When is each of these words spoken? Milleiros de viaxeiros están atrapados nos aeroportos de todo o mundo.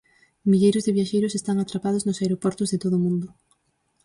Milleiros 0.49 0.85
de 0.85 0.95
viaxeiros 0.97 1.35
están 1.39 1.57
atrapados 1.59 2.05
nos 2.07 2.19
aeroportos 2.23 2.69
de 2.71 2.81
todo 2.83 2.95
o 2.97 3.03
mundo. 3.05 3.27